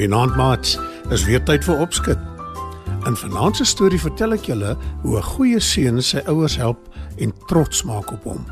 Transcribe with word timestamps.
Goeienaand 0.00 0.36
maat. 0.36 0.78
Is 1.12 1.26
weer 1.28 1.42
tyd 1.44 1.60
vir 1.66 1.80
opskud. 1.84 2.20
In 3.04 3.18
vanaand 3.20 3.58
se 3.58 3.66
storie 3.68 3.98
vertel 4.00 4.32
ek 4.32 4.46
julle 4.48 4.70
hoe 5.02 5.18
'n 5.18 5.26
goeie 5.34 5.60
seun 5.60 6.00
sy 6.00 6.22
ouers 6.24 6.56
help 6.56 6.88
en 7.20 7.34
trots 7.50 7.82
maak 7.84 8.08
op 8.12 8.24
hom. 8.24 8.46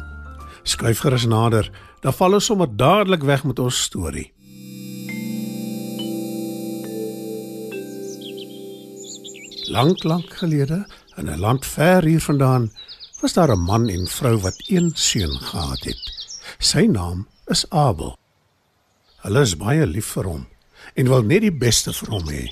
Skryf 0.63 1.01
gerus 1.01 1.25
nader, 1.25 1.71
dan 2.05 2.13
val 2.13 2.35
ons 2.37 2.45
sommer 2.45 2.69
dadelik 2.69 3.25
weg 3.25 3.45
met 3.45 3.59
ons 3.59 3.81
storie. 3.81 4.29
Lank, 9.73 10.05
lank 10.05 10.29
gelede, 10.29 10.85
in 11.17 11.31
'n 11.31 11.41
land 11.41 11.67
ver 11.67 12.05
hier 12.05 12.21
vandaan, 12.21 12.71
was 13.23 13.33
daar 13.33 13.57
'n 13.57 13.65
man 13.65 13.89
en 13.89 14.07
vrou 14.07 14.37
wat 14.37 14.69
een 14.69 14.91
seun 14.95 15.41
gehad 15.41 15.81
het. 15.81 16.01
Sy 16.59 16.85
naam 16.85 17.27
is 17.47 17.65
Abel. 17.71 18.19
Hulle 19.23 19.41
is 19.41 19.57
baie 19.57 19.87
lief 19.87 20.13
vir 20.13 20.25
hom 20.25 20.47
en 20.95 21.09
wil 21.09 21.23
net 21.23 21.45
die 21.47 21.55
beste 21.55 21.93
vir 21.93 22.15
hom 22.15 22.29
hê. 22.33 22.47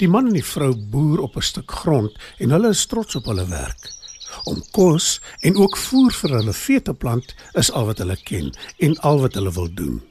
Die 0.00 0.08
man 0.08 0.28
en 0.28 0.36
die 0.36 0.44
vrou 0.44 0.74
boer 0.74 1.22
op 1.24 1.36
'n 1.36 1.42
stuk 1.42 1.70
grond 1.70 2.12
en 2.38 2.50
hulle 2.50 2.68
is 2.68 2.86
trots 2.86 3.14
op 3.14 3.24
hulle 3.24 3.46
werk. 3.48 3.92
Om 4.44 4.62
kos 4.70 5.20
en 5.40 5.56
ook 5.56 5.76
voer 5.76 6.12
vir 6.12 6.30
hulle 6.30 6.52
vee 6.52 6.82
te 6.82 6.94
plant 6.94 7.34
is 7.54 7.70
al 7.70 7.86
wat 7.86 7.98
hulle 7.98 8.16
ken 8.16 8.52
en 8.78 8.98
al 8.98 9.20
wat 9.20 9.34
hulle 9.34 9.52
wil 9.52 9.74
doen. 9.74 10.02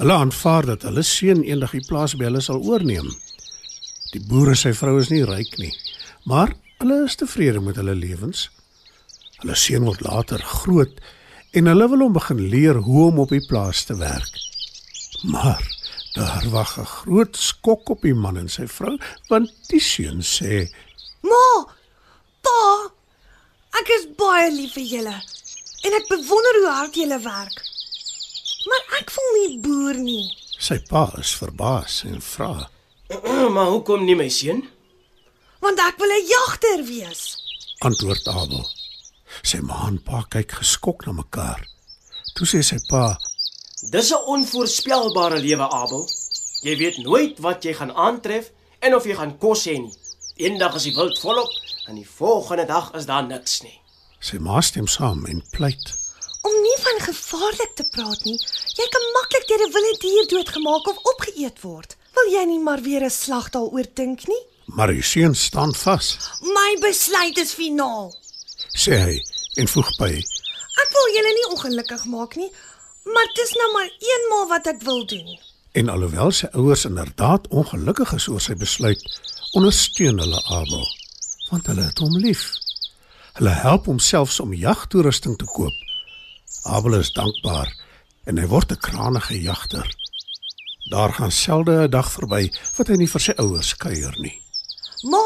Hulle 0.00 0.12
aanvaar 0.12 0.66
dat 0.66 0.82
hulle 0.82 1.02
seun 1.02 1.42
eendag 1.42 1.70
die 1.70 1.86
plaas 1.86 2.16
by 2.16 2.24
hulle 2.24 2.40
sal 2.40 2.62
oorneem. 2.64 3.08
Die 4.12 4.22
boer 4.26 4.48
en 4.48 4.56
sy 4.56 4.72
vrou 4.72 4.98
is 5.00 5.10
nie 5.12 5.24
ryk 5.24 5.58
nie, 5.58 5.72
maar 6.24 6.54
hulle 6.78 7.04
is 7.04 7.16
tevrede 7.16 7.60
met 7.60 7.76
hulle 7.76 7.94
lewens. 7.94 8.48
Hulle 9.40 9.56
seun 9.56 9.84
word 9.84 10.00
later 10.00 10.42
groot 10.42 11.00
en 11.52 11.66
hulle 11.66 11.88
wil 11.88 12.06
hom 12.06 12.12
begin 12.12 12.40
leer 12.52 12.74
hoe 12.74 13.06
om 13.10 13.18
op 13.18 13.28
die 13.28 13.44
plaas 13.46 13.84
te 13.84 13.96
werk. 13.96 14.40
Maar 15.22 15.79
Daar 16.20 16.50
wag 16.50 16.78
'n 16.78 16.84
groot 16.84 17.36
skok 17.36 17.88
op 17.88 18.02
die 18.02 18.14
man 18.14 18.36
en 18.36 18.48
sy 18.48 18.66
vrou, 18.68 18.98
want 19.28 19.48
die 19.72 19.80
seun 19.80 20.20
sê: 20.20 20.68
"Ma, 21.22 21.46
pa, 22.44 22.60
ek 23.80 23.88
is 23.98 24.04
baie 24.16 24.50
lief 24.52 24.72
vir 24.72 24.84
julle 24.94 25.18
en 25.84 25.92
ek 25.98 26.08
bewonder 26.08 26.54
hoe 26.60 26.72
hard 26.78 26.94
julle 26.94 27.20
werk. 27.20 27.56
Maar 28.68 28.82
ek 29.00 29.10
voel 29.10 29.32
nie 29.38 29.60
boer 29.60 29.94
nie." 29.94 30.36
Sy 30.58 30.78
pa 30.90 31.12
is 31.18 31.32
verbaas 31.34 32.02
en 32.04 32.20
vra: 32.20 32.70
"Maar 33.54 33.70
hoekom 33.72 34.04
nie 34.04 34.16
my 34.16 34.28
seun?" 34.28 34.68
"Want 35.60 35.78
ek 35.78 35.98
wil 35.98 36.12
'n 36.12 36.26
jagter 36.26 36.84
wees." 36.84 37.36
Antwoord 37.78 38.28
Abel. 38.28 38.68
Sy 39.42 39.60
ma 39.60 39.86
en 39.86 40.02
pa 40.02 40.26
kyk 40.28 40.52
geskok 40.52 41.06
na 41.06 41.12
mekaar. 41.12 41.66
Toe 42.34 42.46
sê 42.46 42.62
sy 42.62 42.76
pa: 42.88 43.16
Dis 43.88 44.10
'n 44.10 44.24
onvoorspelbare 44.26 45.38
lewe, 45.38 45.68
Abel. 45.68 46.08
Jy 46.60 46.76
weet 46.76 46.96
nooit 46.96 47.38
wat 47.38 47.62
jy 47.62 47.72
gaan 47.74 47.94
aantref 47.94 48.50
en 48.78 48.94
of 48.94 49.04
jy 49.04 49.14
gaan 49.14 49.38
kos 49.38 49.64
hê 49.64 49.78
nie. 49.80 49.94
Eendag 50.36 50.74
is 50.74 50.82
die 50.82 50.94
wild 50.94 51.18
volop 51.18 51.48
en 51.88 51.94
die 51.94 52.08
volgende 52.16 52.66
dag 52.66 52.92
is 52.94 53.06
daar 53.06 53.26
niks 53.26 53.62
nie. 53.62 53.80
Sy 54.20 54.36
ma 54.36 54.60
stem 54.60 54.86
saam 54.86 55.24
en 55.26 55.44
pleit: 55.50 55.94
Om 56.42 56.52
nie 56.62 56.76
van 56.78 57.00
gevaarlik 57.00 57.72
te 57.74 57.84
praat 57.90 58.24
nie. 58.24 58.38
Jy 58.76 58.86
kan 58.88 59.04
maklik 59.12 59.48
deur 59.48 59.66
'n 59.66 59.72
wilde 59.72 59.98
dier 59.98 60.26
doodgemaak 60.28 60.86
of 60.86 60.96
opgeëet 61.12 61.60
word. 61.60 61.96
Wil 62.14 62.32
jy 62.32 62.44
nie 62.44 62.60
maar 62.60 62.82
weer 62.82 63.04
'n 63.04 63.10
slag 63.10 63.50
daaroor 63.50 63.86
dink 63.94 64.26
nie? 64.28 64.44
Maar 64.64 64.92
die 64.92 65.02
seun 65.02 65.34
staan 65.34 65.74
vas. 65.74 66.18
My 66.40 66.76
besluit 66.80 67.38
is 67.38 67.52
finaal, 67.52 68.14
sê 68.76 68.92
hy 68.92 69.22
en 69.54 69.68
voeg 69.68 69.96
by: 69.96 70.12
Ek 70.82 70.90
wil 70.92 71.14
julle 71.14 71.32
nie 71.34 71.48
ongelukkig 71.50 72.04
maak 72.04 72.36
nie, 72.36 72.52
Maar 73.04 73.30
dis 73.34 73.52
nou 73.52 73.72
maar 73.72 73.90
eenmaal 73.98 74.48
wat 74.48 74.66
ek 74.66 74.82
wil 74.82 75.06
doen. 75.06 75.38
En 75.72 75.88
alhoewel 75.88 76.32
sy 76.34 76.48
ouers 76.52 76.84
inderdaad 76.84 77.48
ongelukkig 77.48 78.12
is 78.12 78.26
oor 78.28 78.42
sy 78.42 78.56
besluit, 78.58 79.02
ondersteun 79.56 80.18
hulle 80.18 80.40
Abel, 80.50 80.84
want 81.50 81.70
hulle 81.70 81.86
het 81.86 82.02
hom 82.02 82.16
lief. 82.18 82.50
Hulle 83.38 83.54
help 83.62 83.86
hom 83.86 83.98
selfs 84.02 84.40
om 84.42 84.52
jagtoerusting 84.54 85.38
te 85.38 85.46
koop. 85.46 85.76
Abel 86.62 86.98
is 86.98 87.12
dankbaar 87.16 87.70
en 88.28 88.38
hy 88.38 88.46
word 88.46 88.72
'n 88.72 88.82
krangige 88.82 89.40
jagter. 89.40 89.86
Daar 90.90 91.12
gaan 91.12 91.32
selde 91.32 91.86
'n 91.86 91.90
dag 91.90 92.12
verby 92.12 92.52
wat 92.76 92.88
hy 92.88 92.96
nie 92.96 93.08
vir 93.08 93.20
sy 93.20 93.32
ouers 93.36 93.76
kuier 93.76 94.14
nie. 94.18 94.40
Ma, 95.02 95.22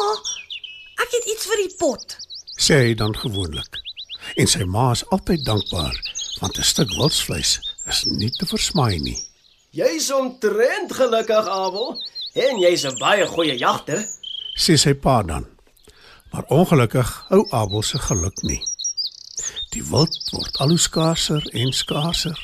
ek 1.02 1.10
het 1.10 1.24
iets 1.24 1.46
vir 1.46 1.56
die 1.56 1.74
pot, 1.78 2.16
sê 2.56 2.74
hy 2.74 2.94
dan 2.94 3.16
gewoonlik. 3.16 3.80
En 4.36 4.46
sy 4.46 4.64
ma 4.64 4.92
is 4.92 5.04
altyd 5.10 5.44
dankbaar 5.44 6.13
want 6.40 6.58
'n 6.58 6.62
stuk 6.62 6.90
wildsvleis 6.98 7.60
is 7.86 8.04
nie 8.04 8.30
te 8.30 8.46
versmaai 8.46 8.98
nie. 8.98 9.18
Jy's 9.70 10.10
ontrent 10.12 10.92
gelukkig, 10.92 11.48
Abel, 11.48 11.98
en 12.34 12.58
jy's 12.58 12.84
'n 12.84 12.98
baie 12.98 13.26
goeie 13.26 13.56
jagter, 13.58 14.06
sê 14.54 14.76
sy 14.76 14.94
pa 14.94 15.22
dan. 15.22 15.46
Maar 16.30 16.44
ongelukkig 16.48 17.24
hou 17.28 17.46
Abel 17.50 17.82
se 17.82 17.98
geluk 17.98 18.42
nie. 18.42 18.62
Die 19.70 19.82
wild 19.82 20.30
word 20.32 20.56
al 20.62 20.68
hoe 20.68 20.78
skaarser 20.78 21.42
en 21.52 21.72
skaarser 21.72 22.38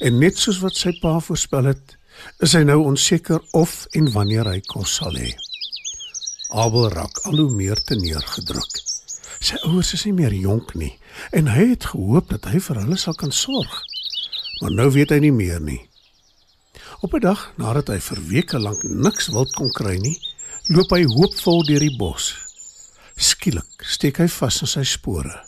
en 0.00 0.18
net 0.18 0.38
soos 0.38 0.58
wat 0.58 0.76
sy 0.76 0.92
pa 1.00 1.18
voorspel 1.20 1.64
het, 1.64 1.96
is 2.38 2.52
hy 2.52 2.62
nou 2.62 2.80
onseker 2.84 3.42
of 3.52 3.86
en 3.98 4.12
wanneer 4.12 4.48
hy 4.50 4.60
kos 4.60 4.94
sal 5.00 5.14
hê. 5.14 5.34
Abel 6.50 6.88
raak 6.94 7.18
al 7.26 7.42
hoe 7.42 7.50
meer 7.50 7.82
teneergedruk. 7.84 8.82
Sy 9.40 9.58
ouers 9.68 9.92
is 9.92 10.04
nie 10.04 10.14
meer 10.16 10.32
jonk 10.32 10.74
nie 10.74 10.94
en 11.36 11.50
hy 11.52 11.70
het 11.74 11.90
gehoop 11.92 12.30
dat 12.30 12.48
hy 12.50 12.60
vir 12.60 12.80
hulle 12.82 12.96
sal 12.96 13.14
kan 13.14 13.32
sorg. 13.32 13.82
Maar 14.60 14.72
nou 14.72 14.90
weet 14.90 15.12
hy 15.12 15.18
nie 15.20 15.34
meer 15.34 15.60
nie. 15.60 15.82
Op 17.00 17.14
'n 17.14 17.20
dag 17.20 17.52
nadat 17.56 17.88
hy 17.88 18.00
vir 18.00 18.20
weke 18.28 18.58
lank 18.58 18.82
niks 18.82 19.28
wild 19.28 19.52
kon 19.52 19.70
kry 19.70 19.98
nie, 19.98 20.16
loop 20.68 20.90
hy 20.90 21.04
hoopvol 21.04 21.64
deur 21.64 21.80
die 21.80 21.96
bos. 21.96 22.34
Skielik 23.16 23.84
steek 23.84 24.18
hy 24.18 24.28
vas 24.28 24.60
in 24.60 24.66
sy 24.66 24.84
spore. 24.84 25.44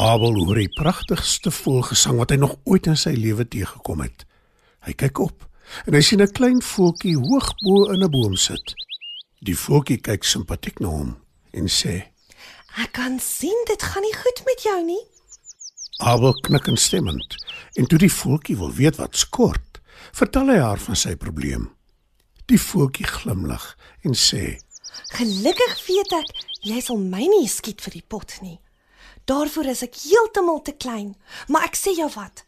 Abel 0.00 0.34
hoor 0.44 0.56
die 0.56 0.72
pragtigste 0.72 1.50
voelgesang 1.50 2.16
wat 2.16 2.30
hy 2.30 2.36
nog 2.36 2.56
ooit 2.64 2.86
in 2.86 2.96
sy 2.96 3.12
lewe 3.12 3.44
teëgekom 3.44 4.00
het. 4.00 4.24
Hy 4.80 4.92
kyk 4.92 5.18
op 5.18 5.48
en 5.86 5.94
hy 5.94 6.00
sien 6.00 6.22
'n 6.22 6.32
klein 6.32 6.62
voeltjie 6.62 7.16
hoog 7.16 7.52
bo 7.62 7.92
in 7.92 8.02
'n 8.02 8.10
boom 8.10 8.36
sit. 8.36 8.74
Die 9.40 9.56
voeltjie 9.56 9.98
kyk 9.98 10.24
simpatiek 10.24 10.80
na 10.80 10.88
hom 10.88 11.16
en 11.52 11.68
sê: 11.68 12.11
Ek 12.80 12.94
kan 12.96 13.18
sien 13.20 13.64
dit 13.68 13.82
gaan 13.82 14.04
nie 14.04 14.14
goed 14.16 14.40
met 14.48 14.62
jou 14.64 14.78
nie. 14.84 15.00
Abel 16.00 16.32
knik 16.40 16.70
instemmend 16.72 17.36
en 17.76 17.86
toe 17.88 17.98
die 18.00 18.12
voeltjie 18.12 18.56
wil 18.56 18.72
weet 18.72 18.96
wat 18.96 19.16
skort, 19.16 19.80
vertel 20.16 20.48
hy 20.48 20.58
haar 20.60 20.80
van 20.80 20.96
sy 20.96 21.12
probleem. 21.20 21.68
Die 22.48 22.60
voeltjie 22.60 23.06
glimlag 23.06 23.74
en 24.08 24.16
sê: 24.16 24.56
"Gelukkig 25.12 25.74
weet 25.86 26.12
ek 26.16 26.32
jy 26.62 26.80
sal 26.80 26.96
my 26.96 27.26
nie 27.28 27.48
skiet 27.48 27.80
vir 27.80 27.92
die 27.92 28.06
pot 28.08 28.38
nie. 28.40 28.60
Daarvoor 29.24 29.66
is 29.66 29.82
ek 29.82 30.00
heeltemal 30.04 30.62
te 30.62 30.72
klein, 30.72 31.14
maar 31.48 31.64
ek 31.64 31.76
sê 31.76 31.92
jou 31.96 32.08
wat. 32.16 32.44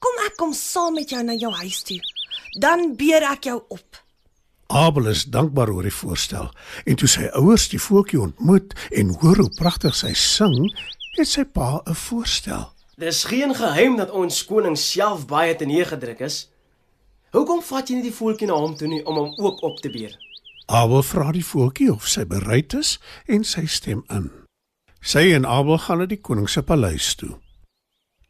Kom 0.00 0.24
ek 0.26 0.36
kom 0.36 0.52
saam 0.52 0.94
met 0.94 1.10
jou 1.10 1.22
na 1.22 1.32
jou 1.32 1.52
huis 1.52 1.82
toe. 1.82 2.00
Dan 2.58 2.96
beer 2.96 3.22
ek 3.22 3.44
jou 3.44 3.62
op." 3.68 4.01
Abel 4.72 5.06
is 5.06 5.24
dankbaar 5.24 5.68
oor 5.68 5.84
die 5.84 5.92
voorstel 5.92 6.46
en 6.88 6.96
toe 6.96 7.08
sy 7.10 7.26
ouers 7.36 7.66
die 7.68 7.80
voeltjie 7.80 8.20
ontmoet 8.22 8.72
en 8.96 9.10
hoor 9.20 9.42
hoe 9.42 9.50
pragtig 9.58 9.92
sy 9.98 10.14
sing, 10.16 10.54
het 11.18 11.28
sy 11.28 11.44
pa 11.44 11.82
'n 11.84 11.94
voorstel. 11.94 12.72
Dis 12.96 13.24
geen 13.24 13.54
geheim 13.54 13.96
dat 13.96 14.10
ons 14.10 14.44
koning 14.44 14.78
self 14.78 15.26
baie 15.26 15.56
teneergedruk 15.56 16.20
is. 16.20 16.48
Hoekom 17.30 17.62
vat 17.62 17.88
jy 17.88 17.94
nie 17.94 18.08
die 18.08 18.16
voeltjie 18.16 18.48
na 18.48 18.54
hom 18.54 18.76
toe 18.76 18.88
nie 18.88 19.04
om 19.04 19.16
hom 19.16 19.34
ook 19.36 19.62
op 19.62 19.76
te 19.80 19.90
beer? 19.90 20.16
Abel 20.66 21.02
vra 21.02 21.32
die 21.32 21.44
voeltjie 21.44 21.92
of 21.92 22.08
sy 22.08 22.24
bereid 22.24 22.74
is 22.74 22.98
en 23.26 23.44
sy 23.44 23.66
stem 23.66 24.04
in. 24.08 24.30
Sy 25.00 25.32
en 25.36 25.44
Abel 25.44 25.78
gaan 25.78 25.98
na 25.98 26.06
die 26.06 26.20
koning 26.20 26.48
se 26.48 26.62
paleis 26.62 27.14
toe. 27.14 27.36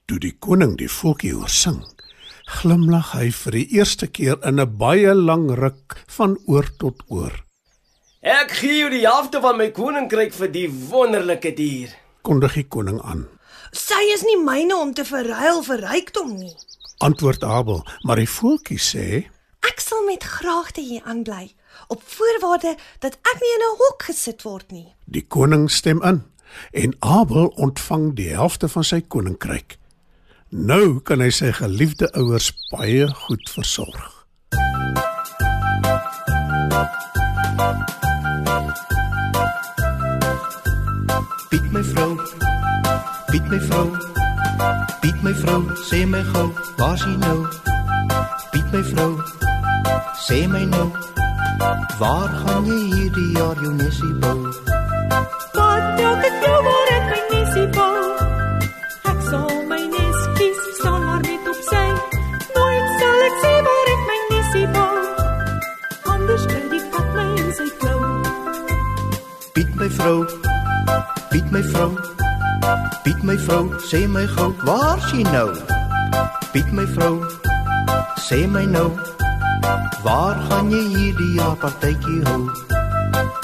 Toe 0.06 0.18
die 0.18 0.36
koning 0.38 0.76
die 0.76 0.90
voeltjie 0.90 1.34
hoor 1.34 1.48
sing, 1.48 1.84
glimlag 2.60 3.12
hy 3.16 3.30
vir 3.34 3.56
die 3.56 3.66
eerste 3.78 4.06
keer 4.06 4.38
in 4.48 4.60
'n 4.60 4.76
baie 4.78 5.14
lang 5.14 5.50
ruk 5.50 5.96
van 6.16 6.36
oor 6.46 6.68
tot 6.78 7.02
oor. 7.08 7.32
Ek 8.22 8.52
gee 8.60 8.78
jou 8.78 8.90
die 8.90 9.06
helfte 9.06 9.40
van 9.40 9.56
my 9.56 9.70
koninkryk 9.70 10.32
vir 10.34 10.48
die 10.48 10.68
wonderlike 10.68 11.54
dier, 11.56 11.90
kondig 12.22 12.54
die 12.54 12.68
koning 12.68 13.00
aan. 13.02 13.26
Sy 13.72 14.02
is 14.14 14.22
nie 14.22 14.38
myne 14.38 14.76
om 14.76 14.92
te 14.94 15.04
verruil 15.04 15.62
vir 15.62 15.80
rykdom 15.80 16.36
nie. 16.36 16.54
Antwoord 16.98 17.42
Abel, 17.42 17.84
maar 18.04 18.16
die 18.16 18.28
voeltjie 18.28 18.78
sê: 18.78 19.26
Ek 19.66 19.80
sal 19.80 20.04
met 20.06 20.22
graagte 20.22 20.80
hier 20.80 21.02
aanbly 21.04 21.54
op 21.88 22.02
voorwaarde 22.04 22.76
dat 23.00 23.14
ek 23.14 23.38
nie 23.40 23.54
in 23.56 23.64
'n 23.66 23.78
hok 23.78 24.02
gesit 24.02 24.42
word 24.42 24.70
nie. 24.72 24.94
Die 25.06 25.26
koning 25.26 25.70
stem 25.70 26.02
in 26.02 26.22
en 26.72 26.94
Abel 27.00 27.46
ontvang 27.56 28.14
die 28.14 28.28
helfte 28.28 28.68
van 28.68 28.84
sy 28.84 29.00
koninkryk. 29.00 29.78
Nou 30.52 31.00
kan 31.00 31.22
hy 31.24 31.30
sy 31.32 31.48
geliefde 31.56 32.10
ouers 32.12 32.50
baie 32.68 33.06
goed 33.08 33.48
versorg. 33.48 34.26
Piet 41.48 41.70
my 41.72 41.80
vrou. 41.80 42.18
Piet 43.30 43.48
my 43.48 43.60
vrou. 43.64 43.96
Piet 45.00 45.24
my 45.24 45.32
vrou, 45.40 45.62
sê 45.88 46.04
my 46.04 46.20
gou, 46.34 46.50
waar 46.76 47.00
is 47.00 47.06
jy 47.08 47.16
nou? 47.24 47.48
Piet 48.52 48.76
my 48.76 48.82
vrou. 48.92 49.16
Sê 50.26 50.44
my 50.52 50.66
nou. 50.68 50.90
Waar 51.96 52.28
gaan 52.44 52.68
jy 52.68 52.82
hierdie 52.92 53.30
jaar 53.38 53.56
jou 53.56 53.72
nesie 53.80 54.12
bou? 54.20 54.51
Sê 73.92 74.06
my 74.08 74.26
gou, 74.26 74.54
waar 74.64 74.96
is 74.96 75.10
jy 75.12 75.22
nou? 75.34 75.50
Piet 76.52 76.68
my 76.72 76.86
vrou. 76.94 77.18
Sê 78.16 78.38
my 78.48 78.64
nou. 78.64 78.88
Waar 80.04 80.40
gaan 80.48 80.72
jy 80.72 80.80
hierdie 80.94 81.32
jaar 81.36 81.58
partytjie 81.60 82.22
hou? 82.24 83.41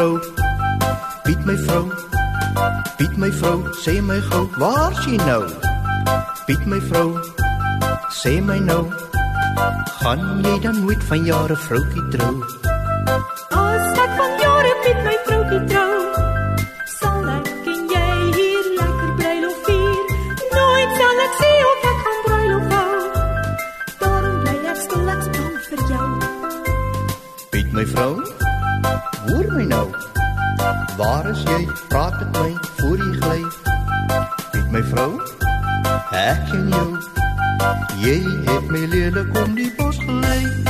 Vrou. 0.00 0.20
Piet 1.24 1.44
my 1.44 1.56
vrou. 1.56 1.84
Piet 2.98 3.16
my 3.18 3.30
vrou, 3.30 3.58
sê 3.82 4.00
my 4.00 4.20
gou, 4.30 4.48
waar 4.56 4.92
is 4.92 5.04
jy 5.06 5.16
nou? 5.26 5.44
Piet 6.46 6.64
my 6.66 6.80
vrou. 6.88 7.08
Sê 8.22 8.40
my 8.40 8.58
nou. 8.58 8.84
Gaan 10.00 10.22
jy 10.44 10.56
dan 10.64 10.80
nooit 10.80 11.04
van 11.04 11.24
jare 11.24 11.56
vroutjie 11.56 12.06
trou? 12.14 12.34
As 13.60 14.00
ek 14.04 14.12
van 14.20 14.32
jare 14.40 14.72
met 14.84 15.04
my 15.04 15.16
vroutjie 15.28 15.62
trou, 15.68 15.94
sal 16.96 17.30
ek 17.36 17.52
en 17.74 17.86
jy 17.94 18.08
hier 18.38 18.72
lekker 18.80 19.14
bruiloft 19.20 19.68
vier. 19.68 20.02
Nooit 20.56 20.98
sal 21.00 21.24
ek 21.28 21.40
sê 21.44 21.54
of 21.70 21.88
ek 21.92 22.04
gaan 22.04 22.20
bruiloft 22.28 22.76
hou. 22.80 23.00
Daarom 24.04 24.36
bly 24.44 24.60
ek 24.74 24.84
stil 24.88 25.16
ek 25.16 25.26
span 25.28 25.56
vir 25.70 25.88
jou. 25.94 26.12
Piet 27.50 27.74
my 27.76 27.90
vrou. 27.96 28.39
Hoor 29.30 29.52
my 29.52 29.64
nou. 29.64 29.88
Waar 30.96 31.30
is 31.30 31.42
jy? 31.42 31.68
Praat 31.88 32.18
met 32.18 32.32
my 32.32 32.56
voor 32.76 32.96
jy 32.96 33.12
gly. 33.20 33.44
Piet 34.50 34.70
my 34.70 34.82
vrou. 34.82 35.12
Ek 36.10 36.50
en 36.58 36.66
jou. 36.74 36.88
Jy 38.02 38.18
het 38.50 38.66
my 38.74 38.82
lelik 38.90 39.38
om 39.44 39.54
die 39.54 39.70
bos 39.78 40.02
gelei. 40.02 40.69